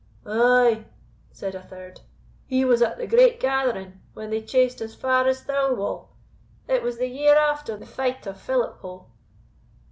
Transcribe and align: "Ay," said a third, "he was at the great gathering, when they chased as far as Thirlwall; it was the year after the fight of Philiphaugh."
"Ay," 0.25 0.85
said 1.31 1.53
a 1.53 1.61
third, 1.61 2.01
"he 2.47 2.65
was 2.65 2.81
at 2.81 2.97
the 2.97 3.05
great 3.05 3.39
gathering, 3.39 4.01
when 4.15 4.31
they 4.31 4.41
chased 4.41 4.81
as 4.81 4.95
far 4.95 5.27
as 5.27 5.43
Thirlwall; 5.43 6.09
it 6.67 6.81
was 6.81 6.97
the 6.97 7.05
year 7.05 7.35
after 7.35 7.77
the 7.77 7.85
fight 7.85 8.25
of 8.25 8.41
Philiphaugh." 8.41 9.05